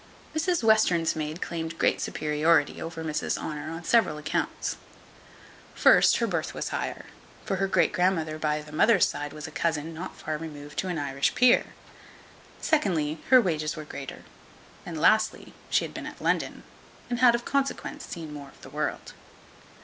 Mrs 0.35 0.63
Western's 0.63 1.15
maid 1.15 1.43
claimed 1.43 1.77
great 1.77 2.01
superiority 2.01 2.81
over 2.81 3.03
Mrs 3.03 3.37
Honour 3.37 3.69
on 3.71 3.83
several 3.83 4.17
accounts. 4.17 4.77
First, 5.75 6.17
her 6.17 6.25
birth 6.25 6.55
was 6.55 6.69
higher; 6.69 7.05
for 7.45 7.57
her 7.57 7.67
great 7.67 7.93
grandmother 7.93 8.39
by 8.39 8.63
the 8.63 8.71
mother's 8.71 9.07
side 9.07 9.31
was 9.31 9.45
a 9.45 9.51
cousin, 9.51 9.93
not 9.93 10.17
far 10.17 10.37
removed, 10.39 10.79
to 10.79 10.87
an 10.87 10.97
Irish 10.97 11.35
peer. 11.35 11.75
Secondly, 12.59 13.19
her 13.29 13.39
wages 13.39 13.75
were 13.75 13.85
greater. 13.85 14.23
And 14.87 14.99
lastly, 14.99 15.53
she 15.69 15.85
had 15.85 15.93
been 15.93 16.07
at 16.07 16.19
London, 16.19 16.63
and 17.07 17.19
had 17.19 17.35
of 17.35 17.45
consequence 17.45 18.03
seen 18.03 18.33
more 18.33 18.49
of 18.49 18.61
the 18.63 18.71
world. 18.71 19.13